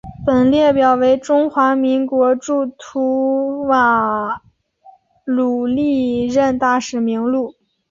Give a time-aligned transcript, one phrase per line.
[0.25, 4.41] 本列表为中华民国驻吐瓦
[5.25, 7.53] 鲁历任大使名录。